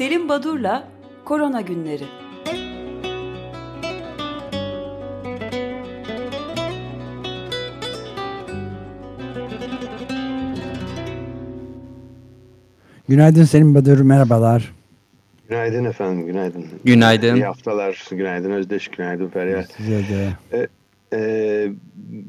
[0.00, 0.88] Selim Badur'la
[1.24, 2.04] Korona Günleri.
[13.08, 14.72] Günaydın Selim Badur, merhabalar.
[15.48, 16.64] Günaydın efendim, günaydın.
[16.84, 17.36] Günaydın.
[17.36, 19.64] İyi haftalar, günaydın Özdeş, günaydın Feryal.
[19.76, 20.32] Size de.
[20.52, 20.68] Ee,
[21.12, 21.70] e,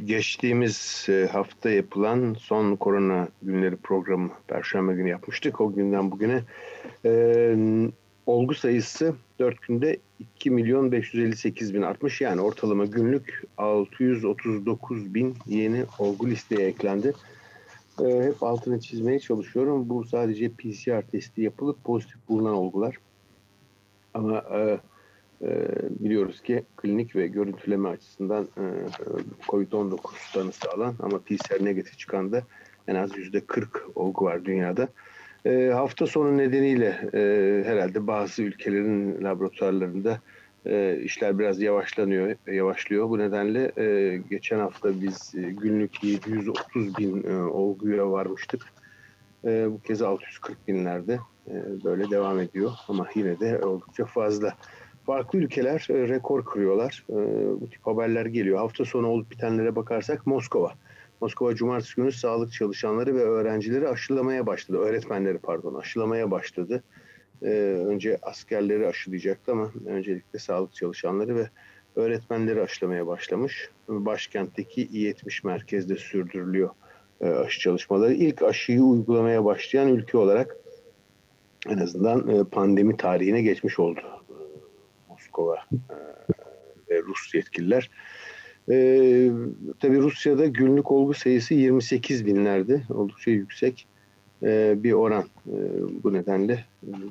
[0.06, 5.62] geçtiğimiz e, hafta yapılan son korona günleri programı Perşembe günü yapmıştık.
[5.62, 6.42] O günden bugüne
[7.06, 7.56] e,
[8.26, 12.22] olgu sayısı 4 günde 2 milyon 558 bin artmış.
[12.22, 17.14] Yani ortalama günlük 639 bin yeni olgu listeye eklendi.
[18.02, 19.90] E, hep altını çizmeye çalışıyorum.
[19.90, 22.96] Bu sadece PCR testi yapılıp pozitif bulunan olgular.
[24.14, 24.80] Ama e,
[26.00, 28.64] biliyoruz ki klinik ve görüntüleme açısından e,
[29.48, 29.98] COVID-19
[30.34, 32.44] tanısı alan ama PCR negatif çıkan da
[32.88, 34.88] en az yüzde 40 olgu var dünyada.
[35.46, 40.20] E, hafta sonu nedeniyle e, herhalde bazı ülkelerin laboratuvarlarında
[40.66, 43.10] e, işler biraz yavaşlanıyor, yavaşlıyor.
[43.10, 48.62] Bu nedenle e, geçen hafta biz e, günlük 730 bin e, olguya varmıştık.
[49.46, 51.54] E, bu kez 640 binlerde e,
[51.84, 54.54] böyle devam ediyor ama yine de oldukça fazla.
[55.06, 57.06] Farklı ülkeler e, rekor kırıyorlar.
[57.10, 57.16] E,
[57.62, 58.58] bu tip haberler geliyor.
[58.58, 60.74] Hafta sonu olup bitenlere bakarsak Moskova.
[61.22, 64.78] Moskova cumartesi günü sağlık çalışanları ve öğrencileri aşılamaya başladı.
[64.78, 66.84] Öğretmenleri pardon aşılamaya başladı.
[67.42, 67.48] E,
[67.88, 71.50] önce askerleri aşılayacaktı ama öncelikle sağlık çalışanları ve
[71.96, 73.70] öğretmenleri aşılamaya başlamış.
[73.88, 76.70] Başkentteki İ-70 merkezde sürdürülüyor
[77.22, 78.14] e, aşı çalışmaları.
[78.14, 80.58] İlk aşıyı uygulamaya başlayan ülke olarak
[81.70, 84.02] en azından e, pandemi tarihine geçmiş oldu
[85.32, 85.58] e, Moskova
[86.90, 87.90] ve Rus yetkililer.
[88.70, 89.32] Ee,
[89.80, 92.84] tabii Rusya'da günlük olgu sayısı 28 binlerdi.
[92.90, 93.88] Oldukça yüksek
[94.44, 95.24] ee, bir oran.
[95.48, 95.54] Ee,
[96.04, 96.66] bu nedenle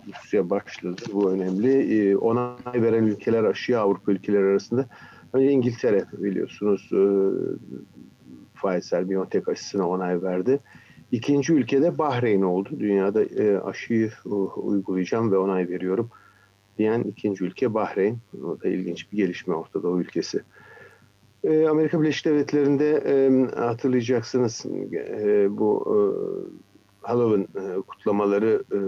[0.09, 1.03] Rusya başladı.
[1.13, 1.71] Bu önemli.
[1.71, 4.87] Ee, onay veren ülkeler aşıya Avrupa ülkeleri arasında.
[5.33, 7.03] Önce İngiltere biliyorsunuz e,
[8.55, 10.61] Pfizer-BioNTech aşısına onay verdi.
[11.13, 12.69] İkinci ülkede Bahreyn oldu.
[12.79, 14.11] Dünyada e, aşıyı
[14.57, 16.11] uygulayacağım ve onay veriyorum
[16.81, 18.19] diyen ikinci ülke Bahreyn.
[18.45, 20.41] O da ilginç bir gelişme Orta Doğu ülkesi.
[21.45, 23.15] E, Amerika Birleşik Devletleri'nde e,
[23.61, 25.99] hatırlayacaksınız e, bu e,
[27.01, 28.79] Halloween e, kutlamaları e,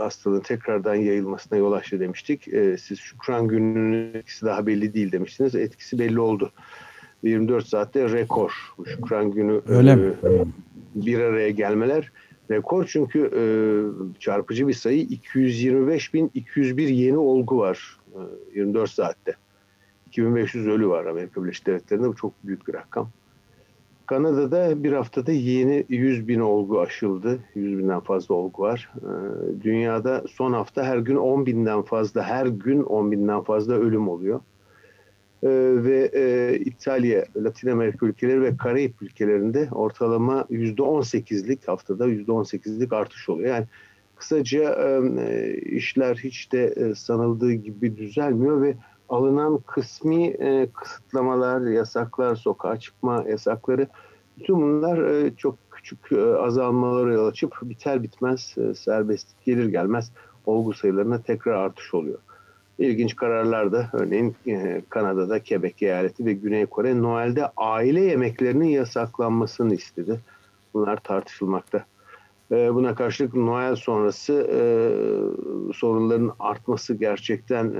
[0.00, 2.48] hastalığın tekrardan yayılmasına yol açtı demiştik.
[2.48, 5.54] E, siz Şükran gününün etkisi daha belli değil demiştiniz.
[5.54, 6.52] Etkisi belli oldu.
[7.22, 8.52] 24 saatte rekor.
[8.78, 10.14] Bu Şükran günü Öyle e, mi?
[10.94, 12.12] bir araya gelmeler
[12.50, 13.42] rekor çünkü e,
[14.20, 18.20] çarpıcı bir sayı 225.201 yeni olgu var e,
[18.54, 19.34] 24 saatte.
[20.06, 23.08] 2500 ölü var Amerika Birleşik Devletleri'nde bu çok büyük bir rakam.
[24.06, 27.38] Kanada'da bir haftada yeni 100 bin olgu aşıldı.
[27.54, 28.90] 100 binden fazla olgu var.
[28.96, 29.10] E,
[29.62, 34.40] dünyada son hafta her gün 10 binden fazla, her gün 10 binden fazla ölüm oluyor.
[35.42, 35.48] Ee,
[35.84, 43.54] ve e, İtalya, Latin Amerika ülkeleri ve Karayip ülkelerinde ortalama %18'lik haftada %18'lik artış oluyor.
[43.54, 43.66] Yani
[44.16, 44.74] kısaca
[45.18, 48.76] e, işler hiç de e, sanıldığı gibi düzelmiyor ve
[49.08, 53.86] alınan kısmi e, kısıtlamalar, yasaklar, sokağa çıkma yasakları
[54.38, 60.12] bütün bunlar e, çok küçük e, azalmalara yol açıp biter bitmez e, serbestlik gelir gelmez
[60.46, 62.18] olgu sayılarına tekrar artış oluyor.
[62.78, 69.74] İlginç kararlar da örneğin e, Kanada'da Quebec eyaleti ve Güney Kore Noel'de aile yemeklerinin yasaklanmasını
[69.74, 70.20] istedi.
[70.74, 71.84] Bunlar tartışılmakta.
[72.52, 74.60] E, buna karşılık Noel sonrası e,
[75.74, 77.72] sorunların artması gerçekten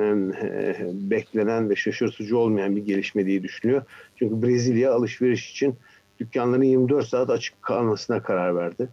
[1.10, 3.82] beklenen ve şaşırtıcı olmayan bir gelişme diye düşünüyor.
[4.16, 5.74] Çünkü Brezilya alışveriş için
[6.20, 8.88] dükkanların 24 saat açık kalmasına karar verdi.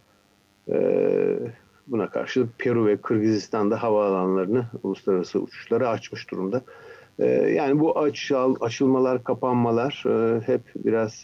[1.91, 6.61] Buna karşılık Peru ve Kırgızistan'da havaalanlarını uluslararası uçuşlara açmış durumda.
[7.19, 11.23] Ee, yani bu açıl, açılmalar, kapanmalar e, hep biraz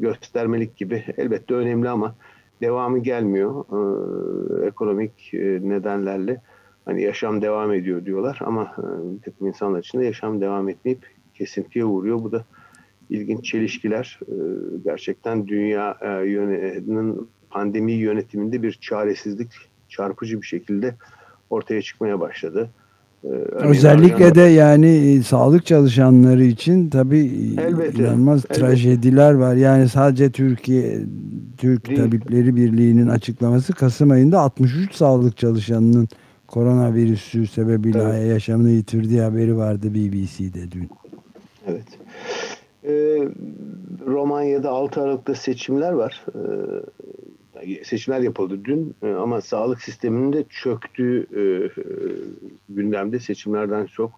[0.00, 2.14] göstermelik gibi elbette önemli ama
[2.60, 3.64] devamı gelmiyor.
[3.64, 6.40] Ee, ekonomik e, nedenlerle
[6.84, 11.06] hani yaşam devam ediyor diyorlar ama e, bir takım insanlar için de yaşam devam etmeyip
[11.34, 12.18] kesintiye uğruyor.
[12.22, 12.44] Bu da
[13.10, 14.20] ilginç çelişkiler.
[14.84, 20.94] Gerçekten dünya yönetinin pandemi yönetiminde bir çaresizlik çarpıcı bir şekilde
[21.50, 22.70] ortaya çıkmaya başladı.
[23.24, 24.34] Ee, Özellikle Arjan'da...
[24.34, 28.60] de yani e, sağlık çalışanları için tabii elbette, inanılmaz elbette.
[28.60, 29.54] trajediler var.
[29.54, 30.98] Yani sadece Türkiye
[31.58, 31.98] Türk Değil.
[31.98, 36.08] Tabipleri Birliği'nin açıklaması Kasım ayında 63 sağlık çalışanının
[36.46, 38.28] koronavirüsü sebebiyle evet.
[38.28, 40.90] yaşamını yitirdiği haberi vardı BBC'de dün.
[41.66, 41.86] Evet.
[42.84, 43.28] Ee,
[44.06, 46.24] Romanya'da 6 Aralık'ta seçimler var.
[46.34, 46.38] Ee,
[47.84, 51.44] seçimler yapıldı dün e, ama sağlık sisteminin de çöktüğü e,
[52.68, 54.10] gündemde seçimlerden çok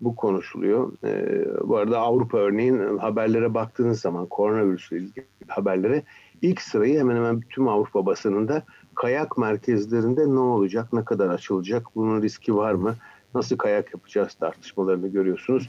[0.00, 0.92] bu konuşuluyor.
[1.04, 6.02] E, bu arada Avrupa örneğin haberlere baktığınız zaman koronavirüsle ilgili haberlere
[6.42, 8.62] ilk sırayı hemen hemen bütün Avrupa basınında
[8.94, 12.94] kayak merkezlerinde ne olacak, ne kadar açılacak, bunun riski var mı,
[13.34, 15.68] nasıl kayak yapacağız tartışmalarını görüyorsunuz.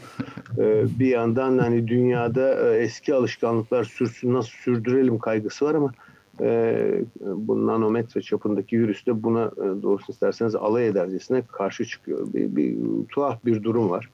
[1.00, 5.92] Bir yandan hani dünyada e, eski alışkanlıklar sürsün, nasıl sürdürelim kaygısı var ama
[6.42, 12.34] e, bu nanometre çapındaki virüs de buna e, doğrusu isterseniz alay edercesine karşı çıkıyor.
[12.34, 12.78] Bir, bir
[13.10, 14.10] tuhaf bir durum var.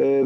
[0.00, 0.24] E,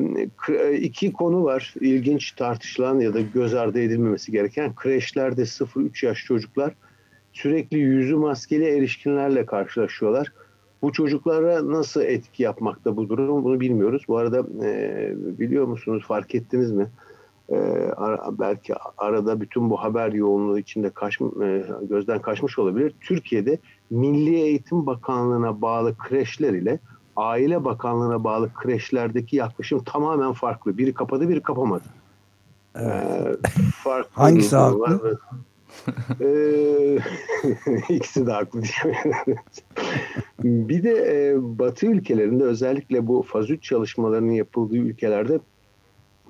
[0.80, 4.74] iki konu var ilginç tartışılan ya da göz ardı edilmemesi gereken.
[4.74, 6.74] Kreşlerde 0-3 yaş çocuklar
[7.32, 10.32] sürekli yüzü maskeli erişkinlerle karşılaşıyorlar.
[10.82, 14.02] Bu çocuklara nasıl etki yapmakta bu durum bunu bilmiyoruz.
[14.08, 16.86] Bu arada e, biliyor musunuz fark ettiniz mi?
[17.48, 17.56] E,
[17.96, 22.94] ara, belki arada bütün bu haber yoğunluğu içinde kaç, e, gözden kaçmış olabilir.
[23.00, 23.58] Türkiye'de
[23.90, 26.78] Milli Eğitim Bakanlığı'na bağlı kreşler ile
[27.16, 30.78] Aile Bakanlığı'na bağlı kreşlerdeki yaklaşım tamamen farklı.
[30.78, 31.84] Biri kapadı, biri kapamadı.
[32.74, 33.38] Evet.
[33.44, 35.18] Ee, farklı Hangisi haklı?
[36.20, 36.98] ee,
[37.94, 38.62] ikisi de haklı
[40.44, 45.40] bir de e, Batı ülkelerinde özellikle bu faz 3 çalışmalarının yapıldığı ülkelerde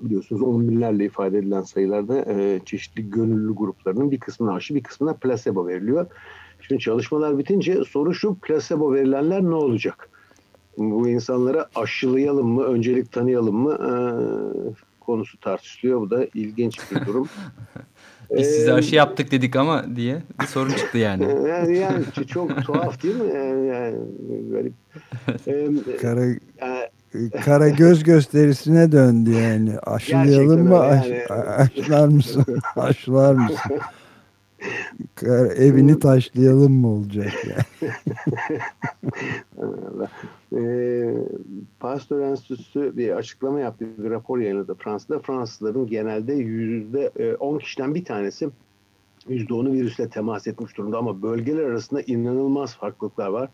[0.01, 5.13] biliyorsunuz on binlerle ifade edilen sayılarda e, çeşitli gönüllü gruplarının bir kısmına aşı bir kısmına
[5.13, 6.07] plasebo veriliyor.
[6.61, 10.09] Şimdi çalışmalar bitince soru şu plasebo verilenler ne olacak?
[10.77, 13.91] Bu insanlara aşılayalım mı, öncelik tanıyalım mı e,
[14.99, 16.01] konusu tartışılıyor.
[16.01, 17.29] Bu da ilginç bir durum.
[18.37, 21.23] Biz size aşı yaptık dedik ama diye bir sorun çıktı yani.
[21.49, 23.33] yani, yani çok tuhaf değil mi?
[23.33, 23.97] Yani, yani
[24.51, 24.73] garip.
[26.01, 26.25] Kara,
[27.45, 29.79] kara göz gösterisine döndü yani.
[29.79, 30.73] Aşılayalım mı?
[30.73, 31.25] Yani.
[31.29, 32.45] aşılar mısın?
[32.75, 33.79] aşılar mısın?
[35.57, 37.91] Evini taşlayalım mı olacak yani?
[40.63, 40.63] e,
[41.79, 45.19] Pasteur Enstitüsü bir açıklama yaptı, bir rapor yayınladı Fransa'da.
[45.19, 48.49] Fransızların genelde yüzde 10 kişiden bir tanesi
[49.27, 53.49] yüzde onu virüsle temas etmiş durumda ama bölgeler arasında inanılmaz farklılıklar var.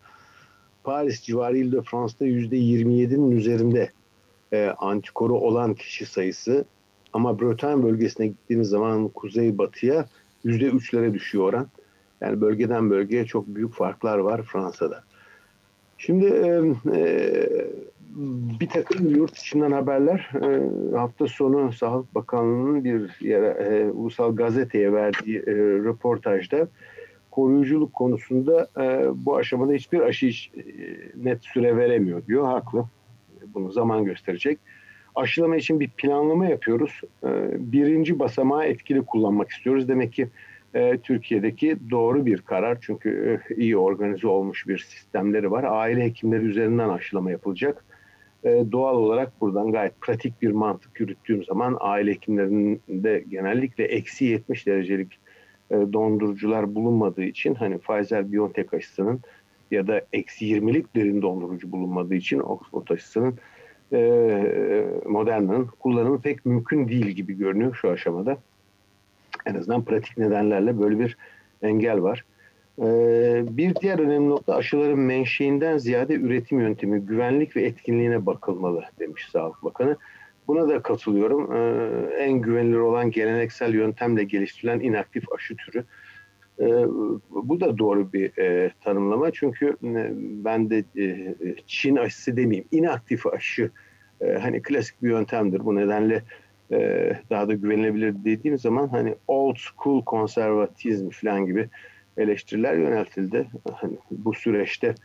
[0.83, 3.91] Paris civarı ilde Fransa'da yüzde 27'nin üzerinde
[4.53, 6.65] e, antikoru olan kişi sayısı
[7.13, 10.05] ama Bretagne bölgesine gittiğiniz zaman kuzey batıya
[10.43, 11.67] yüzde üçlere düşüyor oran.
[12.21, 15.03] Yani bölgeden bölgeye çok büyük farklar var Fransa'da.
[15.97, 16.61] Şimdi e,
[16.95, 17.47] e,
[18.59, 24.93] bir takım yurt içinden haberler e, hafta sonu Sağlık Bakanlığı'nın bir yere, e, ulusal gazeteye
[24.93, 26.67] verdiği e, röportajda
[27.31, 30.61] koruyuculuk konusunda e, bu aşamada hiçbir aşı hiç, e,
[31.15, 32.45] net süre veremiyor diyor.
[32.45, 32.85] Haklı.
[33.53, 34.59] Bunu zaman gösterecek.
[35.15, 37.01] Aşılama için bir planlama yapıyoruz.
[37.23, 37.29] E,
[37.71, 39.87] birinci basamağı etkili kullanmak istiyoruz.
[39.87, 40.27] Demek ki
[40.73, 42.77] e, Türkiye'deki doğru bir karar.
[42.81, 45.63] Çünkü e, iyi organize olmuş bir sistemleri var.
[45.63, 47.85] Aile hekimleri üzerinden aşılama yapılacak.
[48.43, 54.25] E, doğal olarak buradan gayet pratik bir mantık yürüttüğüm zaman aile hekimlerinin de genellikle eksi
[54.25, 55.20] 70 derecelik
[55.71, 59.19] dondurucular bulunmadığı için hani Pfizer-BioNTech aşısının
[59.71, 63.35] ya da eksi 20'lik derin dondurucu bulunmadığı için Oxford aşısının
[63.93, 63.99] e,
[65.05, 68.37] Moderna'nın kullanımı pek mümkün değil gibi görünüyor şu aşamada
[69.45, 71.17] en azından pratik nedenlerle böyle bir
[71.61, 72.25] engel var.
[72.79, 79.29] Ee, bir diğer önemli nokta aşıların menşeinden ziyade üretim yöntemi, güvenlik ve etkinliğine bakılmalı demiş
[79.31, 79.97] Sağlık Bakanı.
[80.47, 81.55] Buna da katılıyorum.
[81.55, 85.85] Ee, en güvenilir olan geleneksel yöntemle geliştirilen inaktif aşı türü.
[86.59, 86.65] Ee,
[87.29, 90.11] bu da doğru bir e, tanımlama çünkü e,
[90.43, 91.35] ben de e,
[91.67, 93.71] Çin aşısı demeyeyim, inaktif aşı
[94.39, 95.65] hani klasik bir yöntemdir.
[95.65, 96.23] Bu nedenle
[96.71, 101.69] e, daha da güvenilebilir dediğim zaman hani old school konservatizm falan gibi
[102.17, 103.47] eleştiriler yöneltildi.
[103.73, 104.95] Hani bu süreçte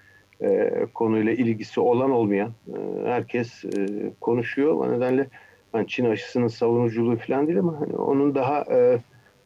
[0.42, 3.86] e, konuyla ilgisi olan olmayan e, herkes e,
[4.20, 4.72] konuşuyor.
[4.72, 5.28] O nedenle
[5.72, 8.98] hani Çin aşısının savunuculuğu falan değil ama hani onun daha e,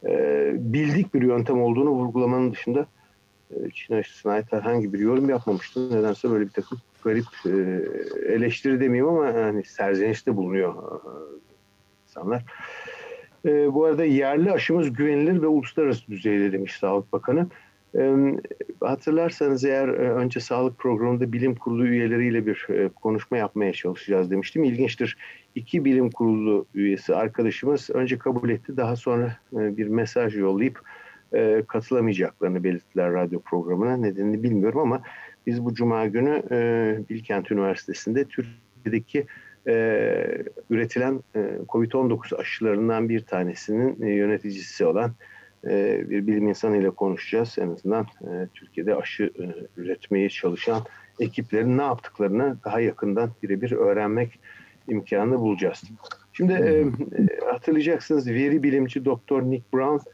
[0.09, 2.87] e, bildik bir yöntem olduğunu vurgulamanın dışında
[3.51, 5.97] e, Çin aşısına ait herhangi bir yorum yapmamıştı.
[5.97, 7.51] Nedense böyle bir takım garip e,
[8.35, 10.75] eleştiri demeyeyim ama hani serzenişte bulunuyor
[12.09, 12.45] insanlar.
[13.45, 17.47] E, bu arada yerli aşımız güvenilir ve uluslararası düzeyde demiş Sağlık Bakanı.
[18.81, 24.65] Hatırlarsanız eğer e, önce sağlık programında bilim kurulu üyeleriyle bir e, konuşma yapmaya çalışacağız demiştim.
[24.65, 25.17] İlginçtir.
[25.55, 28.77] İki bilim kurulu üyesi arkadaşımız önce kabul etti.
[28.77, 30.81] Daha sonra e, bir mesaj yollayıp
[31.69, 33.97] katılamayacaklarını belirttiler radyo programına.
[33.97, 35.03] Nedenini bilmiyorum ama
[35.47, 36.43] biz bu cuma günü
[37.11, 39.27] Bilkent Üniversitesi'nde Türkiye'deki
[40.71, 45.13] üretilen e, COVID-19 aşılarından bir tanesinin yöneticisi olan
[45.65, 47.57] e, bir bilim insanıyla konuşacağız.
[47.59, 49.45] En azından e, Türkiye'de aşı e,
[49.81, 50.83] üretmeye çalışan
[51.21, 54.39] ekiplerin ne yaptıklarını daha yakından birebir öğrenmek
[54.89, 55.83] imkanı bulacağız.
[56.33, 56.85] Şimdi e,
[57.45, 60.11] hatırlayacaksınız veri bilimci Doktor Nick Brown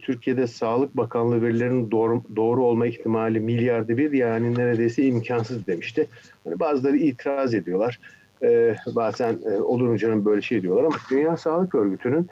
[0.00, 6.06] Türkiye'de Sağlık Bakanlığı verilerinin doğru, doğru olma ihtimali milyarda bir yani neredeyse imkansız demişti.
[6.46, 8.00] Yani bazıları itiraz ediyorlar.
[8.42, 12.28] E, bazen e, canım böyle şey diyorlar ama Dünya Sağlık Örgütü'nün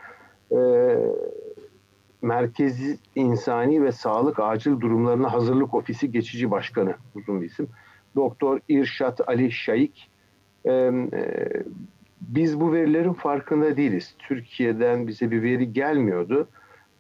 [0.51, 0.57] e,
[2.23, 7.69] Merkezi İnsani ve Sağlık Acil Durumlarına Hazırlık Ofisi Geçici Başkanı uzun bir isim.
[8.17, 10.11] Doktor İrşat Ali Şaik
[10.65, 10.93] e, e,
[12.21, 14.15] biz bu verilerin farkında değiliz.
[14.19, 16.49] Türkiye'den bize bir veri gelmiyordu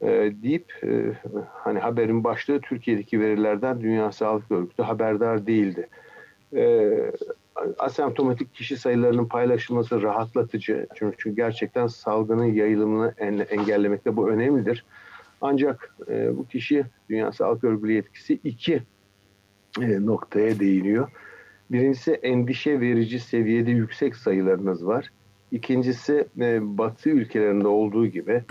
[0.01, 0.09] e,
[0.43, 1.13] deyip e,
[1.53, 5.89] hani haberin başlığı Türkiye'deki verilerden Dünya Sağlık Örgütü haberdar değildi.
[6.57, 6.93] E,
[7.79, 10.87] asemptomatik kişi sayılarının paylaşılması rahatlatıcı.
[10.95, 14.85] Çünkü, çünkü gerçekten salgının yayılımını en, engellemekte bu önemlidir.
[15.41, 18.83] Ancak e, bu kişi Dünya Sağlık Örgütü yetkisi iki
[19.81, 21.09] e, noktaya değiniyor.
[21.71, 25.11] Birincisi endişe verici seviyede yüksek sayılarınız var.
[25.53, 28.43] İkincisi e, Batı ülkelerinde olduğu gibi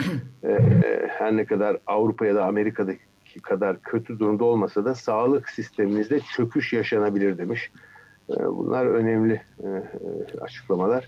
[0.44, 5.50] e, e, her ne kadar Avrupa ya da Amerika'daki kadar kötü durumda olmasa da sağlık
[5.50, 7.72] sisteminizde çöküş yaşanabilir demiş.
[8.30, 11.08] E, bunlar önemli e, e açıklamalar.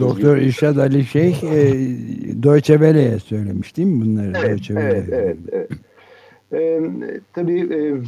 [0.00, 1.72] Doktor İrşad Ali Şeyh e,
[2.42, 4.32] Deutsche Welle'ye söylemiş değil mi bunları?
[4.36, 5.70] Evet, Deutsche evet, evet, evet.
[6.52, 6.80] E,
[7.32, 8.02] tabii e,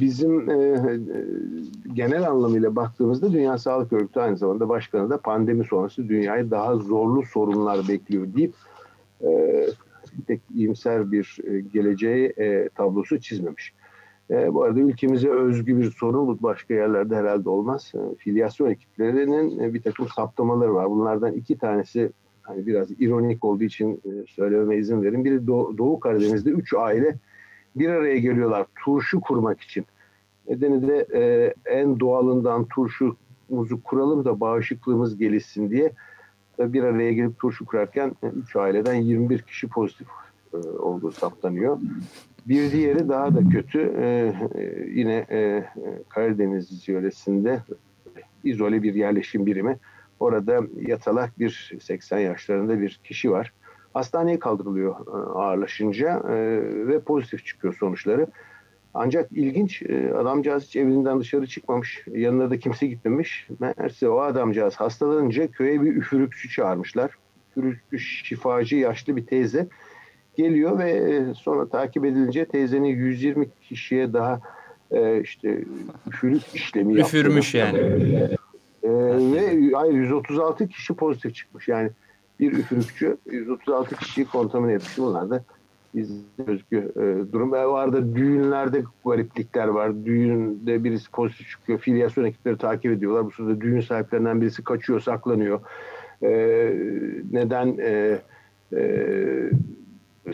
[0.00, 0.82] bizim e,
[1.94, 7.22] genel anlamıyla baktığımızda Dünya Sağlık Örgütü aynı zamanda başkanı da pandemi sonrası dünyayı daha zorlu
[7.26, 8.54] sorunlar bekliyor deyip
[9.22, 9.66] e,
[10.26, 11.38] tek iyimser bir
[11.72, 13.72] geleceği e, tablosu çizmemiş.
[14.30, 17.92] E, bu arada ülkemize özgü bir sorun bu başka yerlerde herhalde olmaz.
[17.94, 20.90] E, filyasyon ekiplerinin e, bir takım saptamaları var.
[20.90, 22.12] Bunlardan iki tanesi
[22.42, 25.24] hani biraz ironik olduğu için e, söylememe izin verin.
[25.24, 27.16] Biri Doğu, Doğu Karadeniz'de üç aile
[27.76, 29.86] bir araya geliyorlar turşu kurmak için.
[30.48, 35.92] Nedeni de e, en doğalından turşumuzu kuralım da bağışıklığımız gelişsin diye
[36.58, 38.12] bir araya gelip turşu kurarken
[38.42, 40.08] 3 aileden 21 kişi pozitif
[40.54, 41.78] e, olduğu saptanıyor.
[42.46, 43.94] Bir diğeri daha da kötü.
[44.00, 44.34] E,
[44.86, 45.64] yine e,
[46.08, 47.62] Karadeniz yöresinde
[48.44, 49.78] izole bir yerleşim birimi.
[50.20, 53.52] Orada yatalak bir 80 yaşlarında bir kişi var.
[53.94, 56.34] Hastaneye kaldırılıyor e, ağırlaşınca e,
[56.86, 58.26] ve pozitif çıkıyor sonuçları.
[58.94, 62.04] Ancak ilginç e, adamcağız hiç evinden dışarı çıkmamış.
[62.10, 63.48] Yanına da kimse gitmemiş.
[63.60, 67.10] Meğerse o adamcağız hastalanınca köye bir üfürükçü çağırmışlar.
[67.50, 69.68] Üfürükçü şifacı yaşlı bir teyze
[70.36, 74.40] geliyor ve sonra takip edilince teyzenin 120 kişiye daha
[75.22, 75.64] işte
[76.08, 77.16] üfürük işlemi yaptı.
[77.18, 77.78] Üfürmüş yani.
[78.84, 78.90] E,
[79.32, 81.68] ve hayır 136 kişi pozitif çıkmış.
[81.68, 81.90] Yani
[82.40, 84.98] bir üfürükçü 136 kişiyi kontamine etmiş.
[84.98, 85.44] Bunlar da
[85.94, 87.54] bizde özgü e, durum.
[87.54, 90.04] E, vardı düğünlerde gariplikler var.
[90.04, 91.78] Düğünde birisi pozitif çıkıyor.
[91.78, 93.26] Filyasyon ekipleri takip ediyorlar.
[93.26, 95.60] Bu sırada düğün sahiplerinden birisi kaçıyor, saklanıyor.
[96.22, 96.30] E,
[97.32, 98.18] neden e,
[98.72, 99.10] e,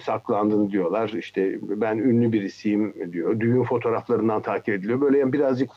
[0.03, 1.09] saklandın diyorlar.
[1.09, 3.41] İşte ben ünlü birisiyim diyor.
[3.41, 5.01] Düğün fotoğraflarından takip ediliyor.
[5.01, 5.71] Böyle yani birazcık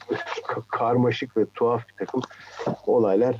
[0.67, 2.21] karmaşık ve tuhaf bir takım
[2.87, 3.35] olaylar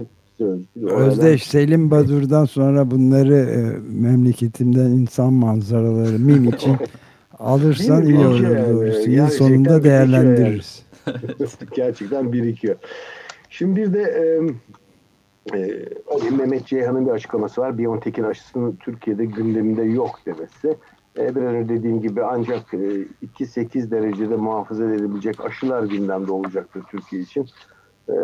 [0.82, 3.60] Özdeş Selim Badur'dan sonra bunları e,
[4.02, 6.78] memleketimden insan manzaraları mim için
[7.40, 9.10] alırsan iyi olur doğrusu.
[9.10, 10.84] Yıl sonunda değerlendiririz.
[11.76, 12.76] Gerçekten birikiyor.
[13.50, 14.24] Şimdi bir de e,
[15.54, 17.78] e, Mehmet Ceyhan'ın bir açıklaması var.
[17.78, 20.78] Biontech'in aşısının Türkiye'de gündeminde yok demesi.
[21.18, 27.22] E, bir önce dediğim gibi ancak e, 2-8 derecede muhafaza edilebilecek aşılar gündemde olacaktır Türkiye
[27.22, 27.48] için.
[28.10, 28.16] E,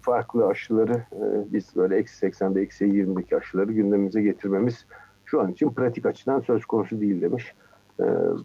[0.00, 4.86] farklı aşıları e, biz böyle eksi 80'de eksi 20'deki aşıları gündemimize getirmemiz
[5.24, 7.54] şu an için pratik açıdan söz konusu değil demiş.
[8.00, 8.04] E,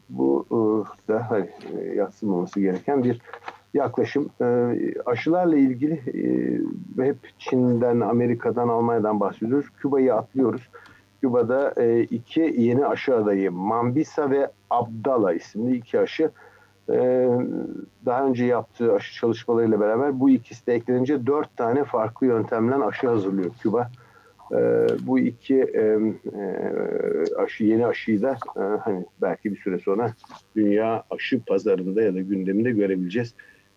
[0.09, 0.57] bu e,
[1.13, 3.21] da hani, e, yatsınmaması gereken bir
[3.75, 4.29] yaklaşım.
[4.41, 5.93] E, aşılarla ilgili
[6.97, 9.69] e, hep Çin'den, Amerika'dan, Almanya'dan bahsediyoruz.
[9.77, 10.69] Küba'yı atlıyoruz.
[11.21, 16.31] Küba'da e, iki yeni aşı adayı Mambisa ve Abdala isimli iki aşı
[16.89, 17.27] ee,
[18.05, 23.07] daha önce yaptığı aşı çalışmalarıyla beraber bu ikisi de eklenince dört tane farklı yöntemle aşı
[23.07, 23.91] hazırlıyor Küba.
[24.51, 25.99] Ee, bu iki e,
[27.37, 30.13] aşı yeni aşıyı da e, hani belki bir süre sonra
[30.55, 33.35] dünya aşı pazarında ya da gündeminde görebileceğiz.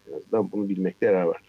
[0.09, 1.43] Birazdan bunu bilmekte yarar var.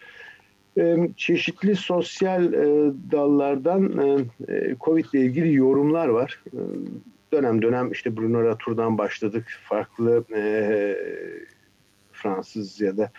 [0.78, 3.92] Ee, çeşitli sosyal e, dallardan
[4.80, 6.40] Covid ile ilgili yorumlar var
[7.32, 9.46] dönem dönem işte Bruno Latour'dan başladık.
[9.62, 10.96] Farklı e,
[12.12, 13.10] Fransız ya da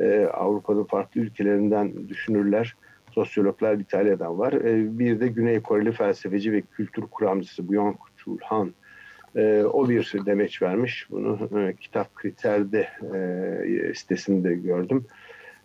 [0.00, 2.76] e, Avrupa'nın farklı ülkelerinden düşünürler.
[3.12, 4.52] Sosyologlar İtalya'dan var.
[4.52, 8.74] E, bir de Güney Koreli felsefeci ve kültür kuramcısı Byung-Chul Han
[9.36, 11.06] E, o bir demeç vermiş.
[11.10, 15.06] Bunu e, kitap kriterde e, sitesinde gördüm.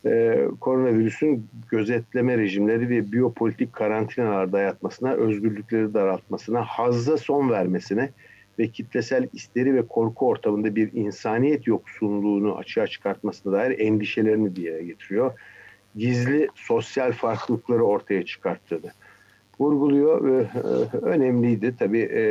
[0.06, 8.10] E, koronavirüsün gözetleme rejimleri ve biyopolitik karantinalar dayatmasına, özgürlükleri daraltmasına, hazza son vermesine
[8.60, 15.34] ve kitlesel isteri ve korku ortamında bir insaniyet yoksunluğunu açığa çıkartmasına dair endişelerini bir getiriyor.
[15.96, 18.92] Gizli sosyal farklılıkları ortaya çıkarttığını
[19.60, 21.76] vurguluyor ve e, önemliydi.
[21.80, 22.24] Tabii e,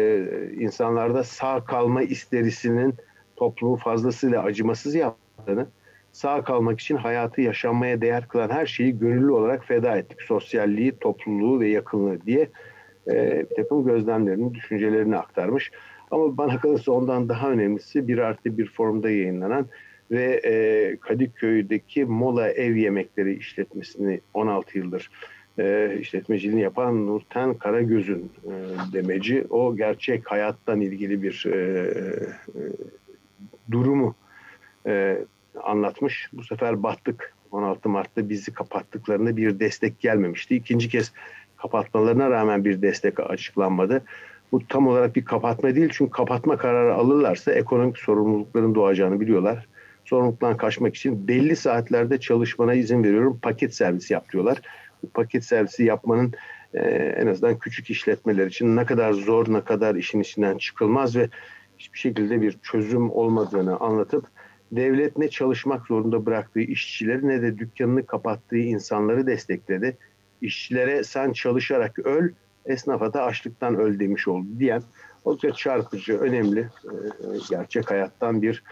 [0.52, 2.94] insanlarda sağ kalma isterisinin
[3.36, 5.66] toplumu fazlasıyla acımasız yaptığını,
[6.12, 10.22] sağ kalmak için hayatı yaşanmaya değer kılan her şeyi gönüllü olarak feda ettik.
[10.22, 12.48] Sosyalliği, topluluğu ve yakınlığı diye
[13.10, 15.70] e, bir takım gözlemlerini, düşüncelerini aktarmış.
[16.10, 19.66] Ama bana kalırsa ondan daha önemlisi bir artı bir formda yayınlanan
[20.10, 20.40] ve
[21.00, 25.10] Kadıköy'deki Mola Ev Yemekleri işletmesini 16 yıldır
[25.58, 28.52] e, işletmeciliğini yapan Nurten Karagöz'ün e,
[28.92, 29.44] demeci.
[29.50, 32.60] O gerçek hayattan ilgili bir e, e,
[33.70, 34.14] durumu
[34.86, 35.18] e,
[35.62, 36.28] anlatmış.
[36.32, 37.34] Bu sefer battık.
[37.52, 40.56] 16 Mart'ta bizi kapattıklarında bir destek gelmemişti.
[40.56, 41.12] İkinci kez
[41.56, 44.02] kapatmalarına rağmen bir destek açıklanmadı.
[44.52, 49.66] Bu tam olarak bir kapatma değil çünkü kapatma kararı alırlarsa ekonomik sorumlulukların doğacağını biliyorlar.
[50.04, 54.58] Sorumluluktan kaçmak için belli saatlerde çalışmana izin veriyorum paket servis yap diyorlar.
[55.14, 56.32] Paket servisi yapmanın
[56.74, 56.80] e,
[57.20, 61.28] en azından küçük işletmeler için ne kadar zor ne kadar işin içinden çıkılmaz ve
[61.78, 64.26] hiçbir şekilde bir çözüm olmadığını anlatıp
[64.72, 69.96] devlet ne çalışmak zorunda bıraktığı işçileri ne de dükkanını kapattığı insanları destekledi.
[70.40, 72.30] İşçilere sen çalışarak öl
[72.66, 74.82] esnafa da açlıktan öl demiş oldu diyen
[75.24, 76.68] oldukça çarpıcı, önemli e,
[77.50, 78.62] gerçek hayattan bir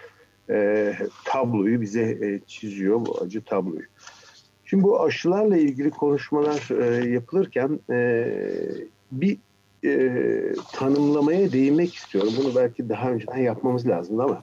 [0.51, 0.93] e,
[1.25, 3.87] tabloyu bize e, çiziyor bu acı tabloyu.
[4.67, 8.29] Şimdi bu aşılarla ilgili konuşmalar e, yapılırken e,
[9.13, 9.39] bir
[9.85, 10.13] e,
[10.73, 12.33] tanımlamaya değinmek istiyorum.
[12.39, 14.43] Bunu belki daha önceden yapmamız lazım ama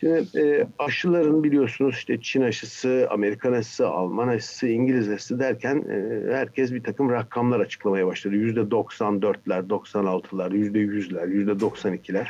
[0.00, 6.22] Şimdi e, aşıların biliyorsunuz işte Çin aşısı, Amerikan aşısı, Alman aşısı, İngiliz aşısı derken e,
[6.34, 8.34] herkes bir takım rakamlar açıklamaya başladı.
[8.34, 12.26] Yüzde 94'ler, 96'lar, yüzde 100'ler, yüzde 92'ler.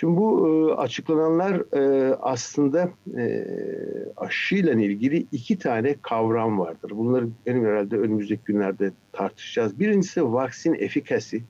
[0.00, 3.46] Şimdi bu e, açıklananlar e, aslında e,
[4.16, 6.90] aşıyla ilgili iki tane kavram vardır.
[6.94, 9.80] Bunları benim herhalde önümüzdeki günlerde tartışacağız.
[9.80, 11.42] Birincisi vaksin efikasi,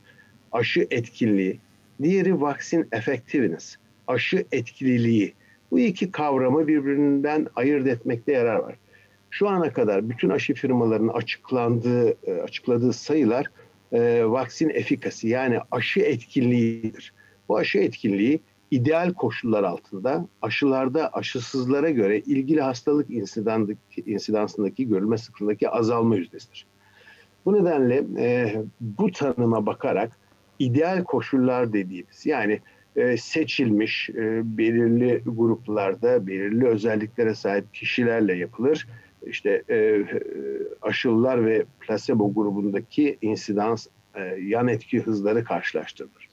[0.52, 1.58] aşı etkinliği.
[2.02, 5.34] Diğeri vaksin effectiveness aşı etkililiği.
[5.70, 8.74] Bu iki kavramı birbirinden ayırt etmekte yarar var.
[9.30, 13.46] Şu ana kadar bütün aşı firmalarının açıklandığı, e, açıkladığı sayılar
[13.92, 17.12] e, vaksin efikası yani aşı etkinliğidir.
[17.50, 23.06] Bu aşı etkinliği ideal koşullar altında aşılarda aşısızlara göre ilgili hastalık
[24.06, 26.66] insidansındaki görülme sıklığındaki azalma yüzdesidir.
[27.44, 30.18] Bu nedenle e, bu tanıma bakarak
[30.58, 32.60] ideal koşullar dediğimiz yani
[32.96, 38.88] e, seçilmiş e, belirli gruplarda belirli özelliklere sahip kişilerle yapılır.
[39.26, 40.04] İşte e,
[40.82, 43.86] aşılılar ve plasebo grubundaki insidans
[44.40, 46.29] yan etki hızları karşılaştırılır.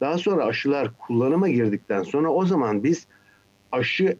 [0.00, 3.06] Daha sonra aşılar kullanıma girdikten sonra o zaman biz
[3.72, 4.16] aşı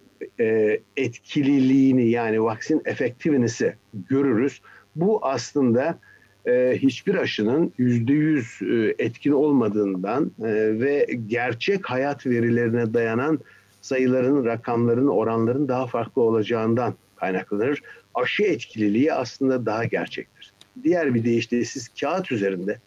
[0.96, 3.76] etkililiğini yani vaksin efektivitesi
[4.08, 4.60] görürüz.
[4.96, 5.98] Bu aslında
[6.46, 10.44] e, hiçbir aşının yüzde yüz e, etkin olmadığından e,
[10.80, 13.38] ve gerçek hayat verilerine dayanan
[13.80, 17.82] sayıların, rakamların, oranların daha farklı olacağından kaynaklanır.
[18.14, 20.52] Aşı etkililiği aslında daha gerçektir.
[20.82, 22.78] Diğer bir deyişle siz kağıt üzerinde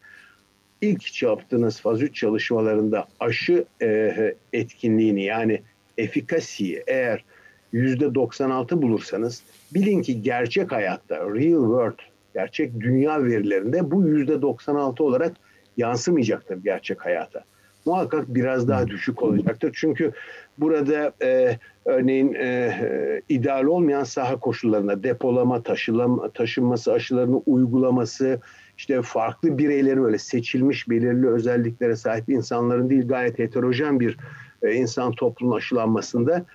[0.82, 5.62] ilk yaptığınız faz 3 çalışmalarında aşı e, etkinliğini yani
[5.98, 7.24] efikasiyi eğer
[7.72, 12.00] yüzde 96 bulursanız bilin ki gerçek hayatta real world
[12.34, 15.34] gerçek dünya verilerinde bu yüzde 96 olarak
[15.78, 17.44] yansımayacaktır gerçek hayata.
[17.88, 19.72] Muhakkak biraz daha düşük olacaktır.
[19.74, 20.12] Çünkü
[20.58, 28.40] burada e, örneğin e, e, ideal olmayan saha koşullarına depolama, taşılama, taşınması, aşılarını uygulaması,
[28.78, 34.18] işte farklı bireylerin öyle seçilmiş belirli özelliklere sahip insanların değil gayet heterojen bir
[34.62, 36.46] e, insan toplumun aşılanmasında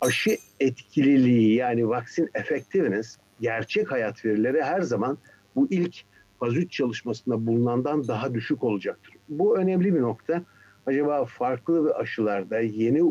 [0.00, 5.18] aşı etkililiği yani vaksin effectiveness gerçek hayat verileri her zaman
[5.56, 5.96] bu ilk
[6.40, 9.14] faz 3 çalışmasında bulunandan daha düşük olacaktır.
[9.28, 10.42] Bu önemli bir nokta.
[10.86, 13.02] Acaba farklı aşılarda, yeni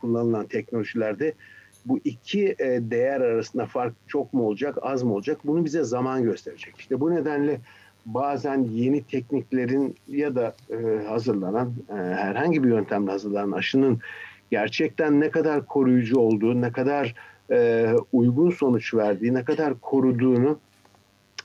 [0.00, 1.34] kullanılan teknolojilerde
[1.86, 5.38] bu iki e, değer arasında fark çok mu olacak, az mı olacak?
[5.44, 6.74] Bunu bize zaman gösterecek.
[6.78, 7.60] İşte bu nedenle
[8.06, 14.00] bazen yeni tekniklerin ya da e, hazırlanan e, herhangi bir yöntemle hazırlanan aşının
[14.50, 17.14] gerçekten ne kadar koruyucu olduğu, ne kadar
[18.12, 20.58] uygun sonuç verdiği, ne kadar koruduğunu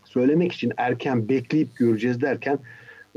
[0.06, 2.60] söylemek için erken bekleyip göreceğiz derken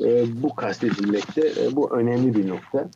[0.05, 1.41] e, bu kastedilmekte.
[1.41, 2.89] E, bu önemli bir nokta.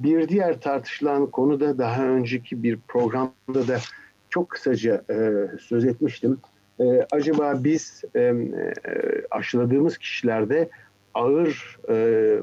[0.00, 3.78] Bir diğer tartışılan konu da daha önceki bir programda da
[4.30, 6.38] çok kısaca e, söz etmiştim.
[6.80, 8.34] E, acaba biz e, e,
[9.30, 10.70] aşıladığımız kişilerde
[11.14, 11.94] ağır e,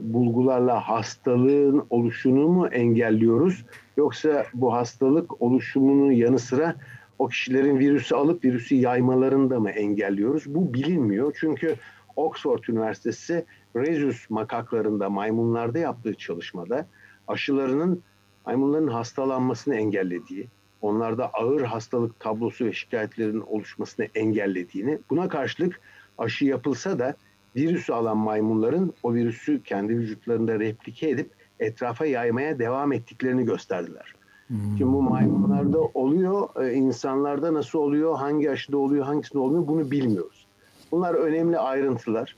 [0.01, 3.65] bulgularla hastalığın oluşunu mu engelliyoruz?
[3.97, 6.75] Yoksa bu hastalık oluşumunun yanı sıra
[7.19, 10.43] o kişilerin virüsü alıp virüsü yaymalarını da mı engelliyoruz?
[10.47, 11.75] Bu bilinmiyor çünkü
[12.15, 13.45] Oxford Üniversitesi
[13.79, 16.87] Rhesus makaklarında maymunlarda yaptığı çalışmada
[17.27, 18.01] aşılarının
[18.45, 20.47] maymunların hastalanmasını engellediği,
[20.81, 25.79] onlarda ağır hastalık tablosu ve şikayetlerin oluşmasını engellediğini, buna karşılık
[26.17, 27.15] aşı yapılsa da
[27.55, 34.13] virüsü alan maymunların o virüsü kendi vücutlarında replike edip etrafa yaymaya devam ettiklerini gösterdiler.
[34.47, 34.77] Hmm.
[34.77, 40.47] Şimdi bu maymunlarda oluyor, e, insanlarda nasıl oluyor, hangi aşıda oluyor, hangisinde olmuyor bunu bilmiyoruz.
[40.91, 42.35] Bunlar önemli ayrıntılar.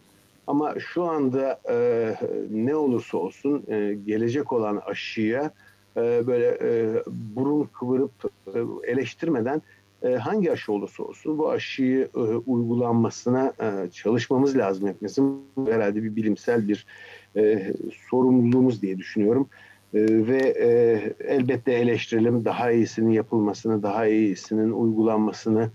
[0.49, 1.75] Ama şu anda e,
[2.51, 5.51] ne olursa olsun e, gelecek olan aşıya
[5.97, 8.11] e, böyle e, burun kıvırıp
[8.47, 9.61] e, eleştirmeden
[10.03, 15.41] e, hangi aşı olursa olsun bu aşıyı e, uygulanmasına e, çalışmamız lazım hepimizin.
[15.65, 16.85] Herhalde bir bilimsel bir
[17.35, 17.73] e,
[18.09, 19.47] sorumluluğumuz diye düşünüyorum.
[19.93, 20.69] E, ve e,
[21.33, 25.69] elbette eleştirelim daha iyisinin yapılmasını, daha iyisinin uygulanmasını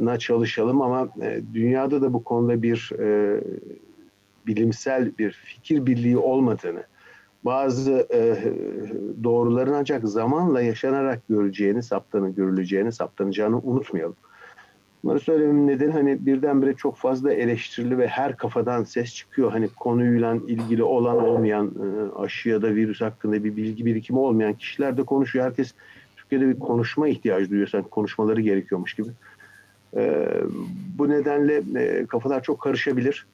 [0.00, 3.40] na çalışalım ama e, dünyada da bu konuda bir e,
[4.46, 6.82] bilimsel bir fikir birliği olmadığını,
[7.44, 8.36] bazı e,
[9.24, 14.16] doğruların ancak zamanla yaşanarak göreceğini, saptanı görüleceğini, saptanacağını unutmayalım.
[15.04, 19.52] Bunları söylememin nedeni hani birdenbire çok fazla eleştirili ve her kafadan ses çıkıyor.
[19.52, 24.54] Hani konuyla ilgili olan olmayan e, aşı ya da virüs hakkında bir bilgi birikimi olmayan
[24.54, 25.44] kişiler de konuşuyor.
[25.44, 25.74] Herkes
[26.28, 27.68] Türkiye'de bir konuşma ihtiyacı duyuyor.
[27.68, 29.08] Sanki konuşmaları gerekiyormuş gibi.
[29.96, 30.28] E,
[30.98, 33.26] bu nedenle e, kafalar çok karışabilir.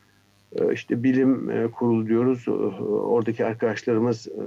[0.57, 2.44] E, işte bilim e, kurulu diyoruz.
[2.48, 4.42] E, oradaki arkadaşlarımız e,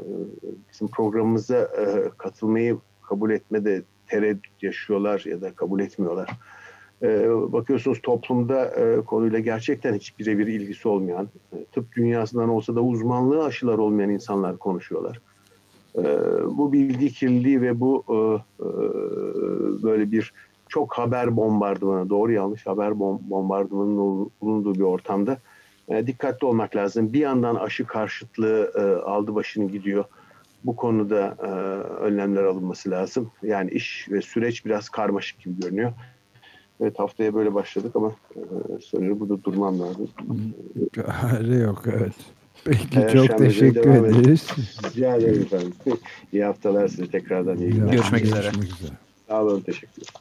[0.72, 6.30] bizim programımıza e, katılmayı kabul etmede tereddüt yaşıyorlar ya da kabul etmiyorlar.
[7.04, 12.82] E, bakıyorsunuz toplumda e, konuyla gerçekten hiç birebir ilgisi olmayan, e, tıp dünyasından olsa da
[12.82, 15.22] uzmanlığı aşılar olmayan insanlar konuşuyorlar.
[15.98, 16.04] E,
[16.58, 18.16] bu bilgi kirliliği ve bu e,
[18.64, 18.70] e,
[19.84, 20.34] böyle bir
[20.70, 25.38] çok haber bombardımanı, doğru yanlış haber bombardımanının bulunduğu bir ortamda
[25.90, 27.14] e, dikkatli olmak lazım.
[27.14, 30.06] Bir yandan aşı karşıtlığı e, aldı başını gidiyor.
[30.64, 31.50] Bu konuda e,
[32.04, 33.32] önlemler alınması lazım.
[33.44, 35.94] Yani iş ve süreç biraz karmaşık gibi görünüyor.
[36.82, 38.42] Evet haftaya böyle başladık ama e,
[38.92, 40.10] sanıyorum burada durmam lazım.
[41.08, 42.16] Hayır yok evet.
[42.68, 44.48] Peki Perşembe çok teşekkür ederiz.
[44.86, 45.74] Rica ederim efendim.
[46.34, 47.92] İyi haftalar size tekrardan iyi günler.
[47.94, 48.42] Görüşmek üzere.
[48.42, 48.92] Görüşmek üzere.
[49.28, 50.14] Sağ olun teşekkürler.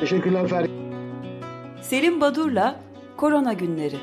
[0.00, 0.70] Teşekkürler Ferdi.
[1.82, 2.80] Selim Badur'la
[3.16, 3.96] Korona Günleri